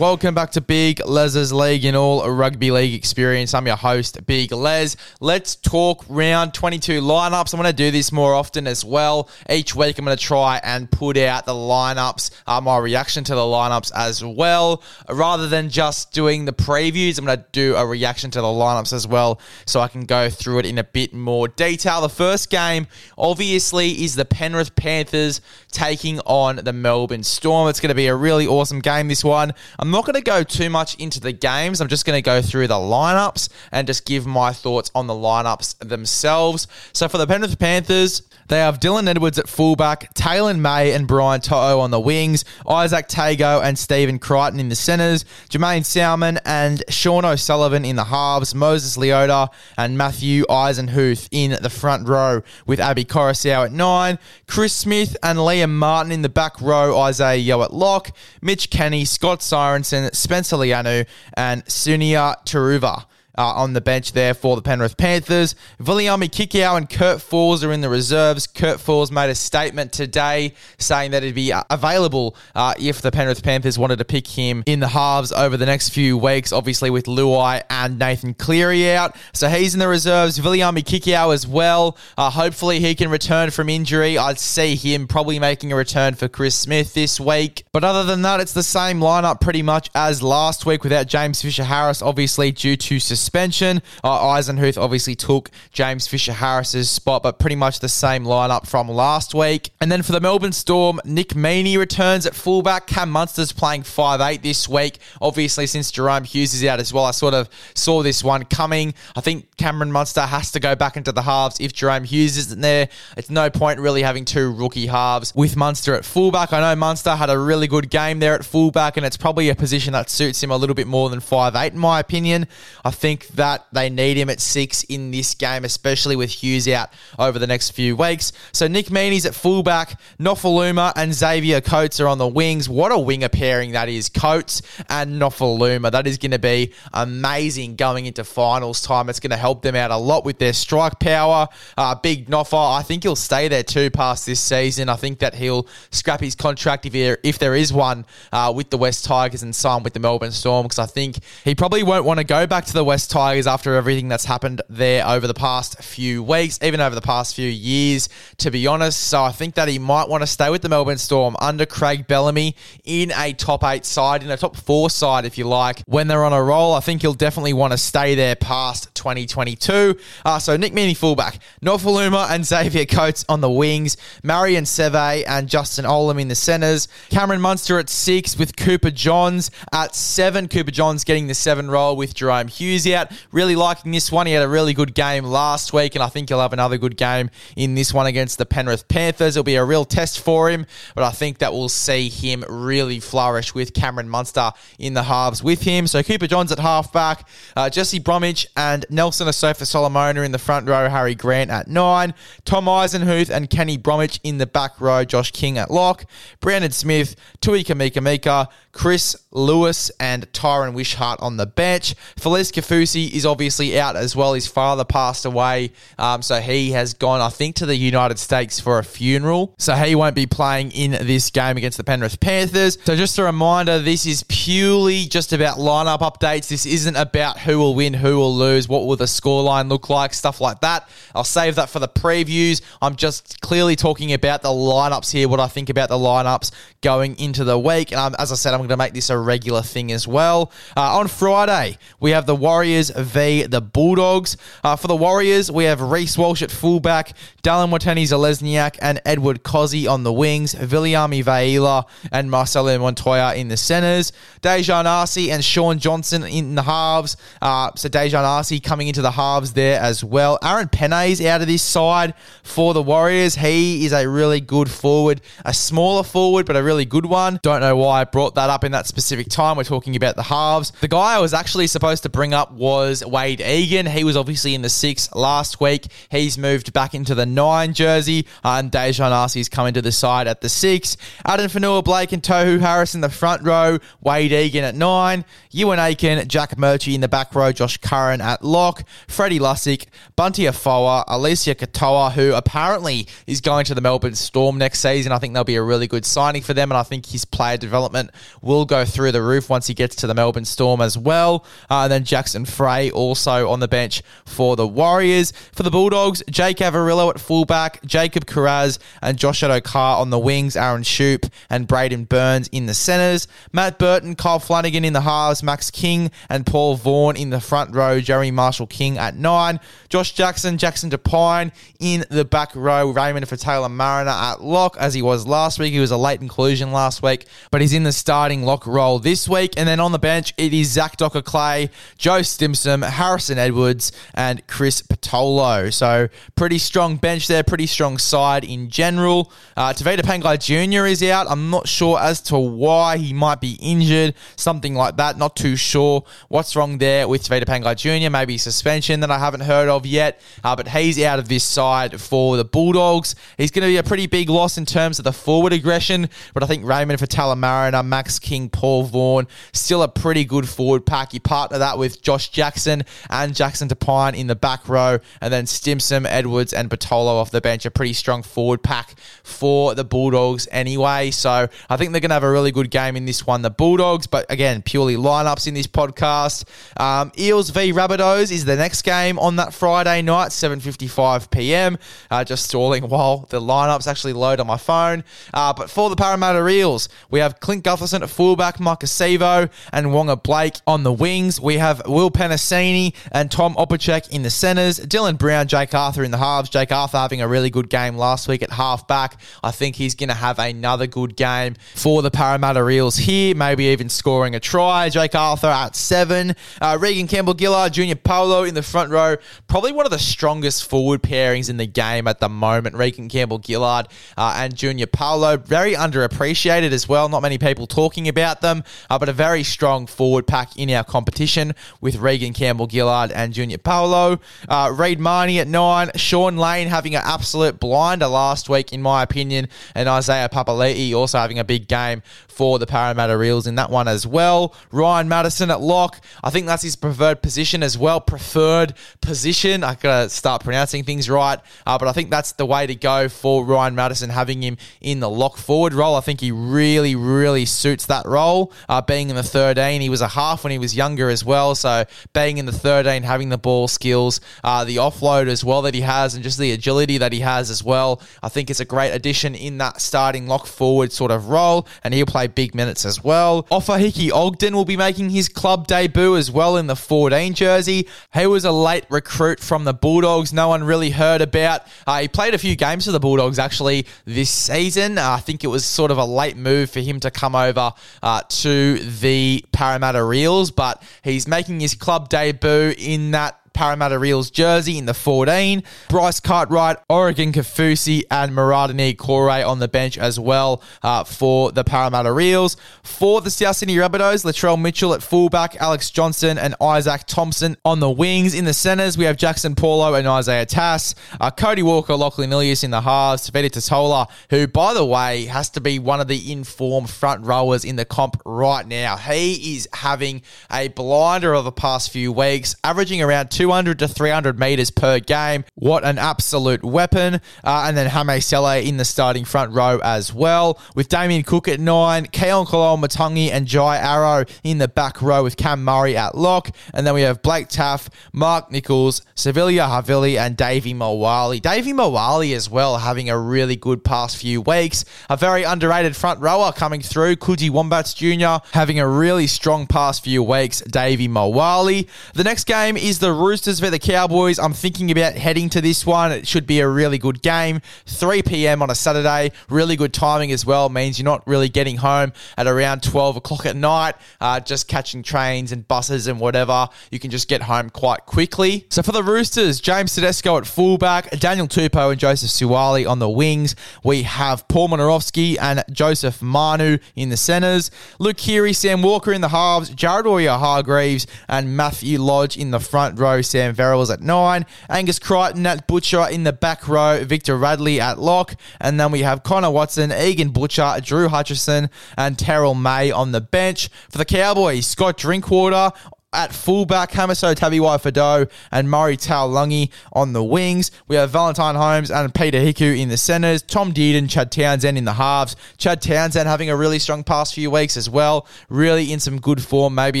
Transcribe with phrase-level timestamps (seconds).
[0.00, 3.52] and welcome back to Big Les's League in all rugby league experience.
[3.52, 4.96] I'm your host, Big Les.
[5.20, 7.52] Let's talk round 22 lineups.
[7.52, 9.28] I'm going to do this more often as well.
[9.50, 13.34] Each week, I'm going to try and put out the lineups, uh, my reaction to
[13.34, 14.82] the lineups as well.
[15.08, 18.94] Rather than just doing the previews, I'm going to do a reaction to the lineups
[18.94, 22.00] as well so I can go through it in a bit more detail.
[22.00, 22.86] The first game,
[23.18, 27.68] obviously, is the Penrith Panthers taking on the Melbourne Storm.
[27.68, 29.52] It's going to be a really awesome game, this one.
[29.78, 31.80] I'm not going to go too much into the games.
[31.80, 35.14] I'm just going to go through the lineups and just give my thoughts on the
[35.14, 36.66] lineups themselves.
[36.92, 41.40] So for the Penrith Panthers, they have Dylan Edwards at fullback, Taylan May and Brian
[41.40, 46.82] To'o on the wings, Izack Tago and Stephen Crichton in the centres, Jaeman Salmon and
[46.88, 52.80] Sean O'Sullivan in the halves, Moses Leota and Matthew Eisenhuth in the front row with
[52.80, 57.62] Api Koroisau at nine, Chris Smith and Liam Martin in the back row, Isaiah Yeo
[57.62, 58.10] at lock,
[58.42, 63.04] Mitch Kenny, Scott Sorensen, Spencer Leniu, and Sunia Turuva
[63.40, 65.54] uh, on the bench there for the Penrith Panthers.
[65.80, 68.46] Viliami Kikau and Kurt Falls are in the reserves.
[68.46, 73.10] Kurt Falls made a statement today saying that he'd be uh, available uh, if the
[73.10, 76.90] Penrith Panthers wanted to pick him in the halves over the next few weeks, obviously
[76.90, 79.16] with Luai and Nathan Cleary out.
[79.32, 80.38] So he's in the reserves.
[80.38, 81.96] Viliami Kikau as well.
[82.18, 84.18] Uh, hopefully he can return from injury.
[84.18, 87.64] I'd see him probably making a return for Chris Smith this week.
[87.72, 91.40] But other than that, it's the same lineup pretty much as last week without James
[91.40, 93.80] Fisher Harris, obviously due to suspension suspension.
[94.02, 98.88] Uh, Eisenhuth obviously took James Fisher Harris's spot, but pretty much the same lineup from
[98.88, 99.70] last week.
[99.80, 102.88] And then for the Melbourne Storm, Nick Meaney returns at fullback.
[102.88, 104.98] Cam Munster's playing 5'8 this week.
[105.22, 108.94] Obviously, since Jahrome Hughes is out as well, I sort of saw this one coming.
[109.14, 112.60] I think Cameron Munster has to go back into the halves if Jahrome Hughes isn't
[112.60, 112.88] there.
[113.16, 116.52] It's no point really having two rookie halves with Munster at fullback.
[116.52, 119.54] I know Munster had a really good game there at fullback, and it's probably a
[119.54, 122.48] position that suits him a little bit more than 5'8 in my opinion.
[122.84, 126.68] I think think that they need him at six in this game, especially with Hughes
[126.68, 128.32] out over the next few weeks.
[128.52, 132.68] So Nick Meaney's at fullback, Nofoaluma and Xavier Coates are on the wings.
[132.68, 135.90] What a winger pairing that is, Coates and Nofoaluma.
[135.90, 139.08] That is going to be amazing going into finals time.
[139.08, 141.48] It's going to help them out a lot with their strike power.
[141.76, 144.88] Uh, big Noffa, I think he'll stay there too past this season.
[144.88, 148.70] I think that he'll scrap his contract if, he, if there is one uh, with
[148.70, 152.04] the West Tigers and sign with the Melbourne Storm because I think he probably won't
[152.04, 155.34] want to go back to the West Tigers after everything that's happened there over the
[155.34, 159.00] past few weeks, even over the past few years, to be honest.
[159.00, 162.06] So I think that he might want to stay with the Melbourne Storm under Craig
[162.06, 166.08] Bellamy in a top eight side, in a top four side, if you like, when
[166.08, 166.74] they're on a roll.
[166.74, 169.96] I think he'll definitely want to stay there past 2022.
[170.24, 175.48] Uh, so Nick Meaney fullback, Nofoaluma and Xavier Coates on the wings, Marion Seve and
[175.48, 180.48] Justin Olam in the centres, Cameron Munster at six with Cooper Johns at seven.
[180.48, 183.12] Cooper Johns getting the seven role with Jahrome Hughes out.
[183.32, 184.26] Really liking this one.
[184.26, 186.96] He had a really good game last week, and I think he'll have another good
[186.96, 189.36] game in this one against the Penrith Panthers.
[189.36, 193.00] It'll be a real test for him, but I think that we'll see him really
[193.00, 195.86] flourish with Cameron Munster in the halves with him.
[195.86, 200.68] So Cooper Johns at halfback, uh, Jesse Bromwich and Nelson Asofa Solomona in the front
[200.68, 202.14] row, Harry Grant at nine,
[202.44, 206.04] Tom Eisenhuth and Kenny Bromwich in the back row, Josh King at lock,
[206.40, 211.94] Brandon Smith, Tui Kamikamica, Chris Lewis and Tyran Wishart on the bench.
[212.16, 214.34] Felise Kaufusi is obviously out as well.
[214.34, 218.60] His father passed away, um, so he has gone, I think, to the United States
[218.60, 219.54] for a funeral.
[219.58, 222.78] So he won't be playing in this game against the Penrith Panthers.
[222.84, 226.48] So just a reminder, this is purely just about lineup updates.
[226.48, 230.14] This isn't about who will win, who will lose, what will the scoreline look like,
[230.14, 230.88] stuff like that.
[231.14, 232.62] I'll save that for the previews.
[232.80, 237.18] I'm just clearly talking about the lineups here, what I think about the lineups going
[237.18, 237.92] into the week.
[237.92, 240.52] And as I said, I'm I'm going to make this a regular thing as well.
[240.76, 244.36] Uh, on Friday, we have the Warriors v the Bulldogs.
[244.62, 249.90] Uh, for the Warriors, we have Reece Walsh at fullback, Dallin Watene-Zelezniak and Edward Kosi
[249.90, 254.12] on the wings, Viliami Vailea and Marcelo Montoya in the centres,
[254.42, 257.16] Daejarn Asi and Shaun Johnson in the halves.
[257.42, 260.38] Uh, so Daejarn Asi coming into the halves there as well.
[260.42, 263.34] Aaron Pene's out of this side for the Warriors.
[263.34, 267.40] He is a really good forward, a smaller forward, but a really good one.
[267.42, 269.56] Don't know why I brought that up in that specific time.
[269.56, 270.72] We're talking about the halves.
[270.80, 273.86] The guy I was actually supposed to bring up was Wade Egan.
[273.86, 275.86] He was obviously in the six last week.
[276.10, 280.28] He's moved back into the nine jersey, uh, and Daejarn Asi's coming to the side
[280.28, 280.98] at the six.
[281.24, 283.78] Addin Fonua Blake and Tohu Harris in the front row.
[284.02, 285.24] Wade Egan at nine.
[285.54, 287.50] Euan Aitken, Jack Murchie in the back row.
[287.50, 288.84] Josh Curran at lock.
[289.08, 294.80] Freddie Lussick, Bunty Afoa, Eliesa Katoa, who apparently is going to the Melbourne Storm next
[294.80, 295.12] season.
[295.12, 297.56] I think they'll be a really good signing for them, and I think his player
[297.56, 298.10] development
[298.42, 301.46] will go through the roof once he gets to the Melbourne Storm as well.
[301.70, 305.32] Uh, and then Jackson Frei also on the bench for the Warriors.
[305.52, 310.56] For the Bulldogs, Jake Averillo at fullback, Jacob Kiraz and Josh Addo-Carr on the wings,
[310.56, 315.42] Aaron Schoupp and Braidon Burns in the centres, Matt Burton, Kyle Flanagan in the halves,
[315.42, 320.12] Max King and Paul Vaughan in the front row, Jeremy Marshall King at nine, Josh
[320.12, 325.26] Jackson, Jackson Topine in the back row, Raymond Faitala Mariner at lock as he was
[325.26, 325.72] last week.
[325.72, 329.28] He was a late inclusion last week, but he's in the starting lock role this
[329.28, 329.54] week.
[329.56, 334.46] And then on the bench, it is Zach Dockar Clay, Joe Stimson, Harrison Edwards, and
[334.46, 335.70] Chris Patolo.
[335.70, 339.30] So pretty strong bench there, pretty strong side in general.
[339.58, 340.86] Uh, Pangai Jr.
[340.86, 341.26] is out.
[341.28, 345.18] I'm not sure as to why he might be injured, something like that.
[345.18, 348.10] Not too sure what's wrong there with Tevita Pangai Jr.
[348.10, 352.00] Maybe suspension that I haven't heard of yet, uh, but he's out of this side
[352.00, 353.16] for the Bulldogs.
[353.36, 356.42] He's going to be a pretty big loss in terms of the forward aggression, but
[356.42, 361.12] I think Raymond for Mariner, Max King, Paul Vaughan, still a pretty good forward pack.
[361.12, 365.46] You partner that with Josh Jackson and Jackson Topine in the back row, and then
[365.46, 367.64] Stimson, Edwards, and Patolo off the bench.
[367.66, 371.10] A pretty strong forward pack for the Bulldogs anyway.
[371.10, 373.50] So I think they're going to have a really good game in this one, the
[373.50, 374.06] Bulldogs.
[374.06, 376.44] But again, purely lineups in this podcast.
[376.80, 381.78] Um, Eels v Rabbitohs is the next game on that Friday night, 7.55 p.m.
[382.10, 385.04] Uh, just stalling while the lineups actually load on my phone.
[385.32, 389.86] Uh, but for the Parramatta Eels, we have Clint Gutherson at fullback, Maika Sivo and
[389.88, 391.40] Waqa Blake on the wings.
[391.40, 394.78] We have Will Penisini and Tom Opacic in the centres.
[394.80, 396.50] Dylan Brown, Jake Arthur in the halves.
[396.50, 399.20] Jake Arthur having a really good game last week at halfback.
[399.42, 403.64] I think he's going to have another good game for the Parramatta Eels here, maybe
[403.66, 404.88] even scoring a try.
[404.88, 406.34] Jake Arthur at seven.
[406.60, 409.16] Uh, Reagan Campbell Gillard, Junior Paulo in the front row.
[409.48, 412.76] Probably one of the strongest forward pairings in the game at the moment.
[412.76, 415.36] Reagan Campbell Gillard uh, and Junior Paulo.
[415.36, 417.08] Very underappreciated as well.
[417.08, 420.84] Not many people talking about them, uh, but a very strong forward pack in our
[420.84, 424.20] competition with Reagan Campbell Gillard and Junior Paulo.
[424.48, 425.90] Uh, Reed Mahoney at nine.
[425.96, 431.18] Sean Lane having an absolute blinder last week, in my opinion, and Isaiah Papali'i also
[431.18, 434.54] having a big game for the Parramatta Eels in that one as well.
[434.72, 436.00] Ryan Matterson at lock.
[436.24, 438.00] I think that's his preferred position as well.
[438.00, 438.72] Preferred
[439.02, 439.62] position.
[439.62, 443.10] I gotta start pronouncing things right, uh, but I think that's the way to go
[443.10, 445.96] for Ryan Matterson, having him in the lock forward role.
[445.96, 448.52] I think he really, really suits that role.
[448.70, 451.54] Uh, being in the 13, he was a half when he was younger as well.
[451.54, 455.74] So being in the 13, having the ball skills, uh, the offload as well that
[455.74, 458.64] he has, and just the agility that he has as well, I think it's a
[458.64, 462.84] great addition in that starting lock forward sort of role, and he'll play big minutes
[462.84, 463.44] as well.
[463.44, 467.86] Ofahiki Ogden will be making his club debut as well in the 14 jersey.
[468.12, 470.32] He was a late recruit from the Bulldogs.
[470.32, 471.62] No one really heard about.
[471.86, 474.98] Uh, he played a few games for the Bulldogs actually this season.
[474.98, 477.72] Uh, I think it was sort of a late move for him to come over
[478.02, 484.30] uh, to the Parramatta Eels, but he's making his club debut in that Parramatta Eels
[484.30, 485.62] jersey in the 14.
[485.88, 491.64] Bryce Cartwright, Oregon Kaufusi, and Muradini Kore on the bench as well uh, for the
[491.64, 492.56] Parramatta Eels.
[492.82, 497.80] For the South Sydney Rabbitohs, Latrell Mitchell at fullback, Alex Johnson and Izaac Thompson on
[497.80, 498.34] the wings.
[498.34, 500.94] In the centres, we have Jaxson Paulo and Isaiah Tass.
[501.20, 503.30] Uh, Cody Walker, Lachlan Ilias in the halves.
[503.30, 507.64] Tevita Tatola, who, by the way, has to be one of the informed front rowers
[507.64, 508.96] in the comp right now.
[508.96, 514.38] He is having a blinder of the past few weeks, averaging around 200 to 300
[514.38, 515.46] metres per game.
[515.54, 517.22] What an absolute weapon.
[517.42, 521.48] Uh, and then Hame Sele in the starting front row as well, with Damien Cook
[521.48, 526.18] at nine, Keon Koloamatangi and Jai Arrow in the back row with Cam Murray at
[526.18, 526.54] lock.
[526.74, 531.38] And then we have Blake Taff, Mark Nicholls, Siliva Havili, and Davey Moale.
[531.38, 534.84] Davey Moale as well, having a really good past few weeks.
[535.08, 540.04] A very underrated front rower coming through, Coogee Wombats Jr., having a really strong past
[540.04, 541.84] few weeks, Davey Moale.
[542.12, 545.86] The next game is the Roosters for the Cowboys, I'm thinking about heading to this
[545.86, 546.10] one.
[546.10, 547.60] It should be a really good game.
[547.86, 548.60] 3 p.m.
[548.60, 549.30] on a Saturday.
[549.48, 550.68] Really good timing as well.
[550.68, 555.04] Means you're not really getting home at around 12 o'clock at night, uh, just catching
[555.04, 556.68] trains and buses and whatever.
[556.90, 558.66] You can just get home quite quickly.
[558.68, 563.08] So for the Roosters, James Tedesco at fullback, Daniel Tupou and Joseph Suaalii on the
[563.08, 563.54] wings.
[563.84, 567.70] We have Paul Momirovski and Joseph Manu in the centres.
[568.00, 572.98] Luke Keary, Sam Walker in the halves, Jared Waerea-Hargreaves and Matthew Lodge in the front
[572.98, 573.19] row.
[573.22, 577.98] Sam Verrills at nine, Angus Crichton at Butcher in the back row, Victor Radley at
[577.98, 583.12] lock, and then we have Connor Watson, Egan Butcher, Drew Hutchison, and Terrell May on
[583.12, 583.68] the bench.
[583.90, 585.72] For the Cowboys, Scott Drinkwater
[586.12, 590.72] at fullback, Hamiso Tabuai-Fidow and Murray Taulagi on the wings.
[590.88, 593.42] We have Valentine Holmes and Peter Hiku in the centres.
[593.42, 595.36] Tom Dearden, Chad Townsend in the halves.
[595.56, 598.26] Chad Townsend having a really strong past few weeks as well.
[598.48, 600.00] Really in some good form, maybe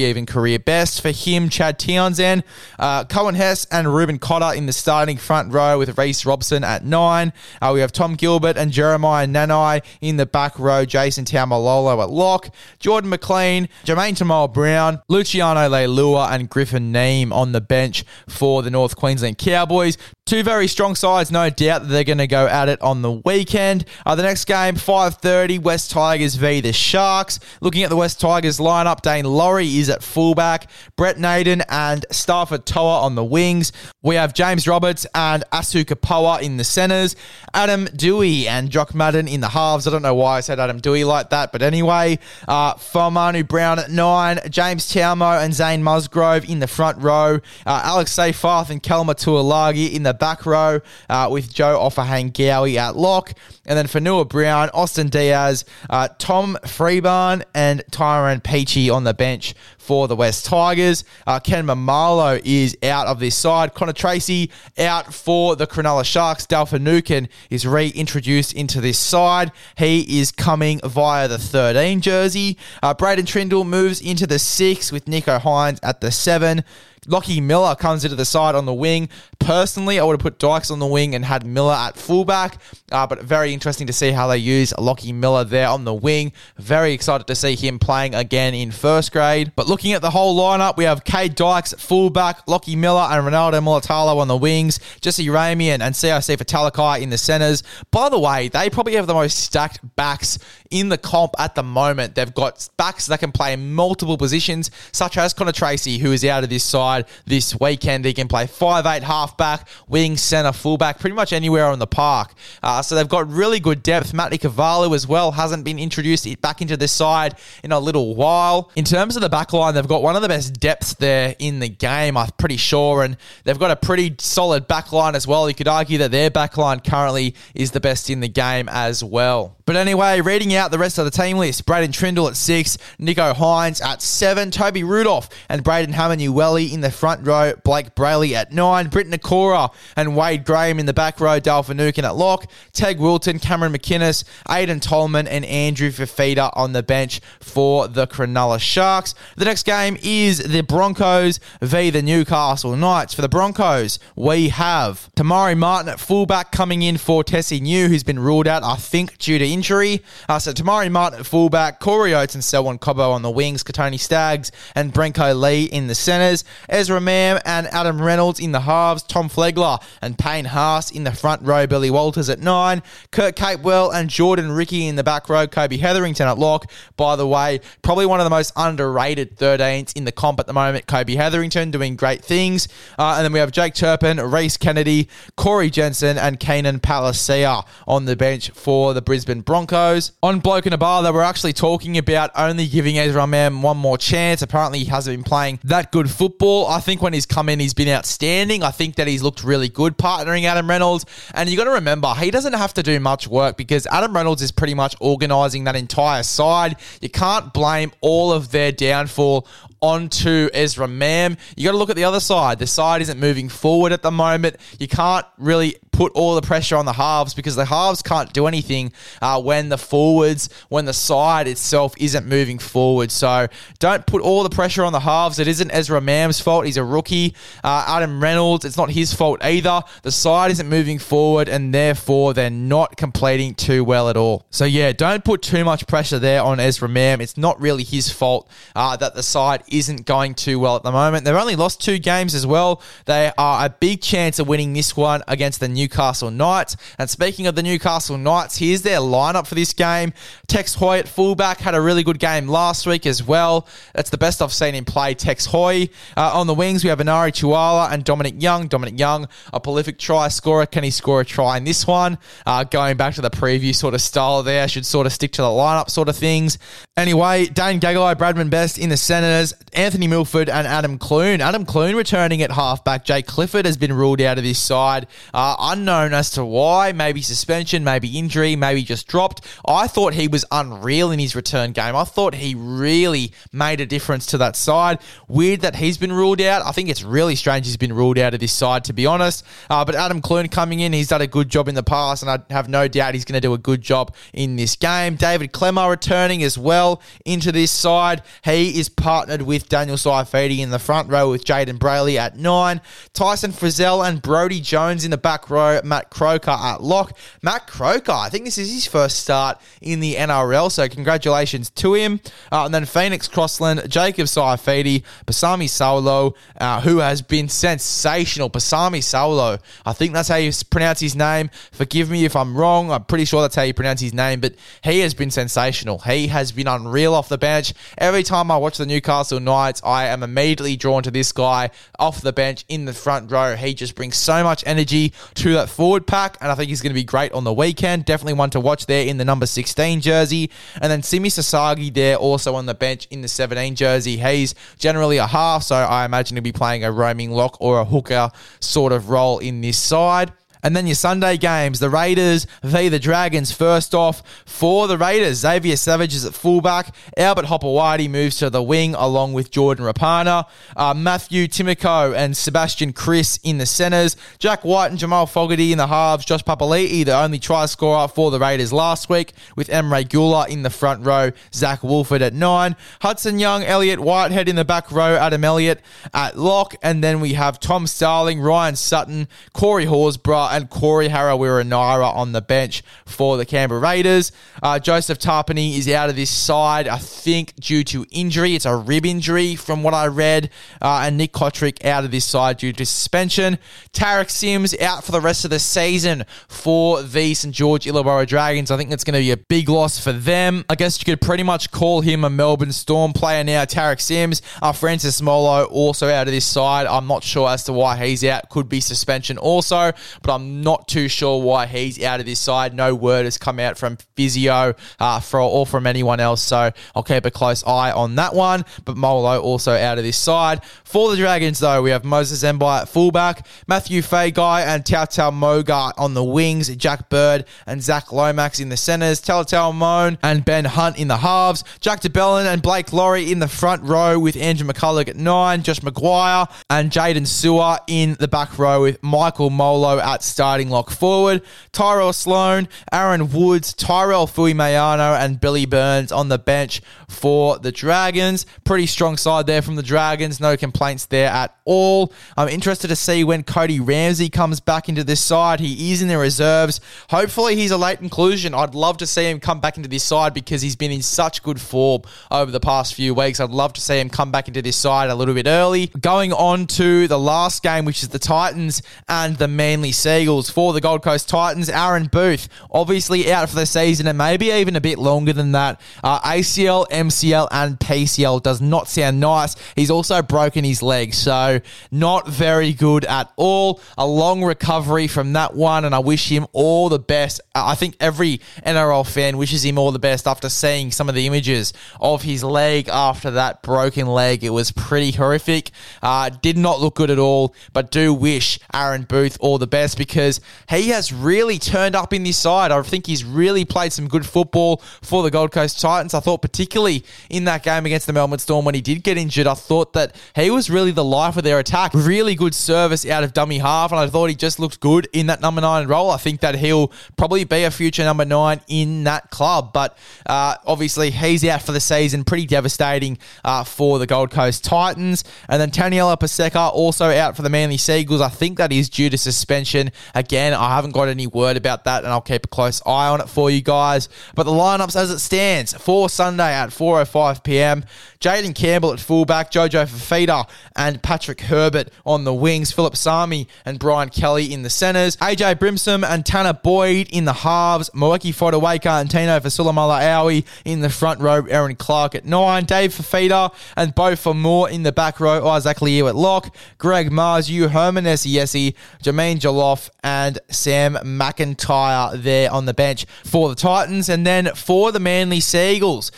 [0.00, 1.48] even career best for him.
[1.48, 2.42] Chad Townsend,
[2.78, 6.84] uh, Coen Hess and Reuben Cotter in the starting front row with Reece Robson at
[6.84, 7.32] nine.
[7.62, 10.84] Uh, we have Tom Gilbert and Jeremiah Nanai in the back row.
[10.84, 12.52] Jason Taumalolo at lock.
[12.80, 15.68] Jordan McLean, Jermaine Tamal Brown, Luciano
[16.00, 19.98] Leilua and Griffin Neame on the bench for the North Queensland Cowboys.
[20.26, 23.10] Two very strong sides, no doubt that they're going to go at it on the
[23.10, 23.84] weekend.
[24.06, 27.40] Uh, the next game, 5.30, West Tigers v the Sharks.
[27.60, 32.64] Looking at the West Tigers lineup, Daine Laurie is at fullback, Brent Naden and Starford
[32.64, 33.72] To'a on the wings.
[34.02, 37.16] We have James Roberts and Asu Kepaoa in the centres,
[37.52, 39.88] Adam Doueihi and Jock Madden in the halves.
[39.88, 43.90] I don't know why I said Adam Doueihi like that, but anyway, uh, Brown at
[43.90, 49.16] nine, James Tamou and Zane Musgrove in the front row, uh, Alex Seyfarth and Kelma
[49.16, 50.78] Tuilagi in the back row
[51.08, 53.32] uh, with Joe Ofahengaue at lock.
[53.66, 59.54] And then Noah Brown, Austin Diaz, uh, Tom Freeburn, and Tyrone Peachey on the bench
[59.78, 61.02] for the West Tigers.
[61.26, 63.74] Uh, Ken Maumalo is out of this side.
[63.74, 66.46] Connor Tracey out for the Cronulla Sharks.
[66.46, 69.50] Dale Finucane is reintroduced into this side.
[69.76, 72.56] He is coming via the 13 jersey.
[72.82, 76.64] Uh, Braydon Trindall moves into the six with Nicho Hynes at the seven.
[77.06, 79.08] Lockie Miller comes into the side on the wing.
[79.38, 82.58] Personally, I would have put Dykes on the wing and had Miller at fullback,
[82.92, 86.32] uh, but very interesting to see how they use Lockie Miller there on the wing.
[86.58, 89.52] Very excited to see him playing again in first grade.
[89.56, 93.62] But looking at the whole lineup, we have Cade Dykes fullback, Lockie Miller and Ronaldo
[93.62, 97.62] Mulitalo on the wings, Jesse Ramien and CIC Fatalakai in the centres.
[97.90, 100.38] By the way, they probably have the most stacked backs
[100.70, 102.14] in the comp at the moment.
[102.14, 106.44] They've got backs that can play multiple positions, such as Connor Tracey, who is out
[106.44, 106.89] of this side
[107.26, 108.04] this weekend.
[108.04, 112.32] He can play five 5'8 halfback, wing, centre, fullback, pretty much anywhere on the park.
[112.62, 114.14] Uh, so they've got really good depth.
[114.14, 118.70] Matty Cavallo as well hasn't been introduced back into this side in a little while.
[118.76, 121.58] In terms of the back line, they've got one of the best depths there in
[121.58, 123.02] the game, I'm pretty sure.
[123.02, 125.48] And they've got a pretty solid back line as well.
[125.48, 129.02] You could argue that their back line currently is the best in the game as
[129.02, 129.56] well.
[129.70, 133.32] But anyway, reading out the rest of the team list Braydon Trindall at six, Nicho
[133.32, 138.52] Hynes at seven, Toby Rudolph and Braden Hamlin-Uele in the front row, Blake Brailey at
[138.52, 143.38] nine, Britt Nikora and Wade Graham in the back row, Dale at lock, Teg Wilton,
[143.38, 149.14] Cameron McInnes, Aidan Tolman, and Andrew Fifita on the bench for the Cronulla Sharks.
[149.36, 153.14] The next game is the Broncos v the Newcastle Knights.
[153.14, 157.88] For the Broncos, we have Te Maire Martin at fullback coming in for Tesi Niu,
[157.88, 160.02] who's been ruled out, I think, due to injury.
[160.28, 163.62] Uh, so Te Maire Martin at fullback, Corey Oates and Selwyn Cobbo on the wings,
[163.62, 168.60] Kotoni Staggs and Brenko Lee in the centres, Ezra Mam and Adam Reynolds in the
[168.60, 173.36] halves, Tom Flegler and Payne Haas in the front row, Billy Walters at nine, Kurt
[173.36, 176.70] Capewell and Jordan Riki in the back row, Kobe Hetherington at lock.
[176.96, 180.52] By the way, probably one of the most underrated 13s in the comp at the
[180.52, 182.68] moment, Kobe Hetherington doing great things.
[182.98, 188.04] Uh, and then we have Jake Turpin, Rhys Kennedy, Corey Jensen, and Keenan Palasia on
[188.04, 190.12] the bench for the Brisbane Broncos.
[190.22, 193.76] On Bloke in a Bar, they were actually talking about only giving Ezra Mam one
[193.76, 194.42] more chance.
[194.42, 196.59] Apparently, he hasn't been playing that good football.
[196.66, 198.62] I think when he's come in, he's been outstanding.
[198.62, 201.06] I think that he's looked really good partnering Adam Reynolds.
[201.34, 204.42] And you got to remember, he doesn't have to do much work because Adam Reynolds
[204.42, 206.76] is pretty much organising that entire side.
[207.00, 209.46] You can't blame all of their downfall
[209.80, 211.36] onto Ezra Mam.
[211.56, 212.58] You got to look at the other side.
[212.58, 214.56] The side isn't moving forward at the moment.
[214.78, 218.46] You can't really put all the pressure on the halves because the halves can't do
[218.46, 223.10] anything uh, when the forwards, when the side itself isn't moving forward.
[223.10, 225.38] So don't put all the pressure on the halves.
[225.38, 226.64] It isn't Ezra Mam's fault.
[226.64, 227.34] He's a rookie.
[227.62, 229.82] Uh, Adam Reynolds, it's not his fault either.
[230.02, 234.46] The side isn't moving forward and therefore they're not completing too well at all.
[234.50, 237.20] So yeah, don't put too much pressure there on Ezra Mam.
[237.20, 240.92] It's not really his fault uh, that the side isn't going too well at the
[240.92, 241.24] moment.
[241.24, 242.82] They've only lost two games as well.
[243.06, 246.76] They are a big chance of winning this one against the Newcastle Knights.
[246.98, 250.12] And speaking of the Newcastle Knights, here's their lineup for this game.
[250.48, 253.66] Tex Hoy at fullback had a really good game last week as well.
[253.94, 255.14] That's the best I've seen him play.
[255.14, 256.84] Tex Hoy uh, on the wings.
[256.84, 258.68] We have Enari Tuala and Dominic Young.
[258.68, 260.66] Dominic Young, a prolific try scorer.
[260.66, 262.18] Can he score a try in this one?
[262.46, 265.42] Uh, going back to the preview sort of style there, should sort of stick to
[265.42, 266.58] the lineup sort of things.
[266.96, 271.40] Anyway, Dane Gagai, Bradman Best in the centres, Anthony Milford and Adam Clune.
[271.40, 273.04] Adam Clune returning at halfback.
[273.04, 275.06] Jake Clifford has been ruled out of this side.
[275.32, 276.92] Uh, unknown as to why.
[276.92, 279.46] Maybe suspension, maybe injury, maybe just dropped.
[279.66, 281.94] I thought he was unreal in his return game.
[281.94, 284.98] I thought he really made a difference to that side.
[285.28, 286.62] Weird that he's been ruled out.
[286.64, 289.44] I think it's really strange he's been ruled out of this side, to be honest.
[289.68, 292.30] Uh, but Adam Clune coming in, he's done a good job in the past, and
[292.30, 295.14] I have no doubt he's going to do a good job in this game.
[295.14, 298.22] David Klemmer returning as well into this side.
[298.42, 302.80] He is partnered with Daniel Saifiti in the front row with Jayden Brailey at nine.
[303.12, 305.80] Tyson Frizell and Brody Jones in the back row.
[305.84, 307.16] Matt Croker at lock.
[307.42, 311.94] Matt Croker, I think this is his first start in the NRL, so congratulations to
[311.94, 312.20] him.
[312.52, 318.50] Uh, and then Phoenix Crossland, Jacob Saifiti, Pasami Saulo, uh, who has been sensational.
[318.50, 321.50] Pasami Saulo, I think that's how you pronounce his name.
[321.72, 322.90] Forgive me if I'm wrong.
[322.92, 324.54] I'm pretty sure that's how you pronounce his name, but
[324.84, 325.98] he has been sensational.
[325.98, 327.72] He has been unreal off the bench.
[327.98, 332.20] Every time I watch the Newcastle Knights, I am immediately drawn to this guy off
[332.20, 333.56] the bench in the front row.
[333.56, 336.90] He just brings so much energy to that forward pack, and I think he's going
[336.90, 338.04] to be great on the weekend.
[338.04, 340.50] Definitely one to watch there in the number 16 jersey.
[340.80, 344.16] And then Simi Sasagi there also on the bench in the 17 jersey.
[344.16, 347.84] He's generally a half, so I imagine he'll be playing a roaming lock or a
[347.84, 348.30] hooker
[348.60, 350.32] sort of role in this side.
[350.62, 353.52] And then your Sunday games, the Raiders v the Dragons.
[353.52, 356.94] First off, for the Raiders, Xavier Savage is at fullback.
[357.16, 360.46] Albert Hopoate moves to the wing along with Jordan Rapana.
[360.76, 364.16] Uh, Matthew Timoko and Sebastian Kris in the centres.
[364.38, 366.24] Jack Wighton and Jamal Fogarty in the halves.
[366.24, 370.62] Josh Papali'i, the only try scorer for the Raiders last week, with Emre Guler in
[370.62, 371.30] the front row.
[371.54, 372.76] Zac Woolford at nine.
[373.00, 375.14] Hudson Young, Elliot Whitehead in the back row.
[375.16, 375.80] Adam Elliott
[376.12, 376.74] at lock.
[376.82, 382.40] And then we have Tom Starling, Ryan Sutton, Corey Horsburgh, and Corey Harawira-Naera on the
[382.40, 384.32] bench for the Canberra Raiders.
[384.62, 388.54] Uh, Joseph Tapine is out of this side, I think, due to injury.
[388.54, 390.50] It's a rib injury from what I read.
[390.80, 393.58] Uh, and Nick Cotric out of this side due to suspension.
[393.92, 397.54] Tariq Sims out for the rest of the season for the St.
[397.54, 398.70] George Illawarra Dragons.
[398.70, 400.64] I think that's going to be a big loss for them.
[400.68, 403.64] I guess you could pretty much call him a Melbourne Storm player now.
[403.64, 404.42] Tariq Sims.
[404.62, 406.86] Uh, Francis Molo also out of this side.
[406.86, 408.48] I'm not sure as to why he's out.
[408.48, 412.74] Could be suspension also, but I'm not too sure why he's out of this side.
[412.74, 417.02] No word has come out from physio uh, for, or from anyone else, so I'll
[417.02, 418.64] keep a close eye on that one.
[418.84, 420.64] But Molo also out of this side.
[420.84, 425.92] For the Dragons, though, we have Moses Mbye at fullback, Matthew Feagai and Tautau Moga
[425.96, 430.64] on the wings, Jack Bird and Zac Lomax in the centres, Talatau Moan and Ben
[430.64, 434.36] Hunt in the halves, Jack de Belin and Blake Lawrie in the front row with
[434.36, 439.50] Andrew McCullough at nine, Josh McGuire and Jaydn Su'A in the back row with Michael
[439.50, 446.28] Molo at starting lock forward, Tyrell Sloan, Aaron Woods, Tyrell Fuimaono and Billy Burns on
[446.28, 448.46] the bench for the Dragons.
[448.64, 450.40] Pretty strong side there from the Dragons.
[450.40, 452.12] No complaints there at all.
[452.36, 455.60] I'm interested to see when Cody Ramsey comes back into this side.
[455.60, 456.80] He is in the reserves.
[457.10, 458.54] Hopefully, he's a late inclusion.
[458.54, 461.42] I'd love to see him come back into this side because he's been in such
[461.42, 463.40] good form over the past few weeks.
[463.40, 465.88] I'd love to see him come back into this side a little bit early.
[466.00, 470.50] Going on to the last game, which is the Titans and the Manly Seagulls.
[470.50, 474.76] For the Gold Coast Titans, Aaron Booth, obviously out for the season and maybe even
[474.76, 475.80] a bit longer than that.
[476.02, 479.56] Uh, ACL, MCL, and PCL does not sound nice.
[479.74, 481.60] He's also broken his leg, so
[481.90, 483.80] not very good at all.
[483.96, 487.40] A long recovery from that one, and I wish him all the best.
[487.54, 491.26] I think every NRL fan wishes him all the best after seeing some of the
[491.26, 494.44] images of his leg after that broken leg.
[494.44, 495.70] It was pretty horrific.
[496.02, 499.96] Uh, did not look good at all, but do wish Aaron Booth all the best
[499.96, 502.72] because he has really turned up in this side.
[502.72, 506.14] I think he's really played some good football for the Gold Coast Titans.
[506.14, 506.89] I thought, particularly
[507.28, 510.14] in that game against the Melbourne Storm when he did get injured, I thought that
[510.34, 511.92] he was really the life of their attack.
[511.94, 515.26] Really good service out of dummy half, and I thought he just looked good in
[515.26, 516.10] that number nine role.
[516.10, 520.56] I think that he'll probably be a future number nine in that club, but uh,
[520.66, 522.24] obviously he's out for the season.
[522.24, 525.24] Pretty devastating uh, for the Gold Coast Titans.
[525.48, 528.20] And then Taniela Paseka also out for the Manly Seagulls.
[528.20, 529.92] I think that is due to suspension.
[530.14, 533.20] Again, I haven't got any word about that, and I'll keep a close eye on
[533.20, 534.08] it for you guys.
[534.34, 537.84] But the lineups as it stands for Sunday at 4:05 p.m.
[538.20, 543.78] Jayden Campbell at fullback, Jojo Fifita and Patrick Herbert on the wings, Phillip Sami and
[543.78, 549.00] Brian Kelly in the centres, AJ Brimson and Tanah Boyd in the halves, Moeki Fotuaika
[549.00, 554.16] and Tino Fa'asuamaleaui in the front row, Erin Clark at nine, Dave Fifita and Beau
[554.16, 559.38] Fermor in the back row, Isaac Liu at lock, Greg Mars, Hugh Herman Yesi, Jaimin
[559.38, 564.08] Jolliffe and Sam McIntyre there on the bench for the Titans.
[564.08, 566.10] And then for the Manly Seagulls,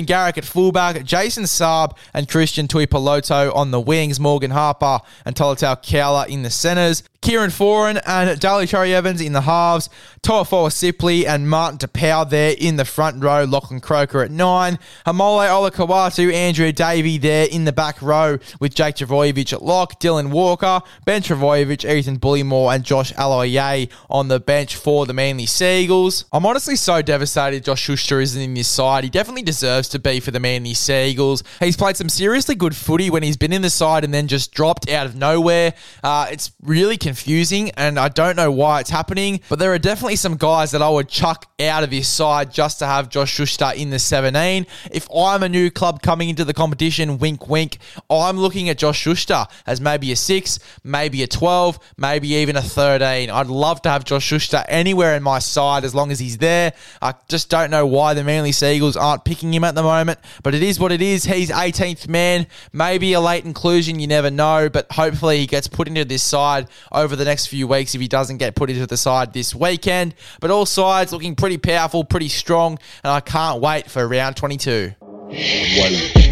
[0.00, 5.36] Reuben Garrick at fullback, Jason Saab and Christian Tuipulotu on the wings, Morgan Harper and
[5.36, 7.02] Tolutau Koula in the centres.
[7.22, 9.90] Kieran Foran and Daly Cherry Evans in the halves,
[10.22, 15.46] Toafoa Sipley and Martin Tapau there in the front row, Lachlan Croker at nine, Haumole
[15.46, 20.80] Olakau'atu, Andrew Davey there in the back row with Jake Trbojevic at lock, Dylan Walker,
[21.04, 26.24] Ben Trbojevic, Ethan Bullemor and Josh Aloiai on the bench for the Manly Seagulls.
[26.32, 29.04] I'm honestly so devastated Josh Schuster isn't in this side.
[29.04, 31.42] He definitely deserves to be for the Manly Seagulls.
[31.60, 34.52] He's played some seriously good footy when he's been in the side and then just
[34.52, 35.74] dropped out of nowhere.
[36.02, 39.40] Uh, it's really confusing, and I don't know why it's happening.
[39.48, 42.78] But there are definitely some guys that I would chuck out of his side just
[42.78, 44.64] to have Josh Schuster in the 17.
[44.92, 49.00] If I'm a new club coming into the competition, wink, wink, I'm looking at Josh
[49.00, 53.28] Schuster as maybe a six, maybe a 12, maybe even a 13.
[53.28, 56.72] I'd love to have Josh Schuster anywhere in my side as long as he's there.
[57.02, 60.54] I just don't know why the Manly Seagulls aren't picking him at the moment, but
[60.54, 61.24] it is what it is.
[61.24, 65.88] He's 18th man, maybe a late inclusion, you never know, but hopefully he gets put
[65.88, 66.68] into this side
[67.00, 70.14] over the next few weeks if he doesn't get put into the side this weekend.
[70.40, 74.94] But all sides looking pretty powerful, pretty strong, and I can't wait for round 22.
[75.00, 76.29] One.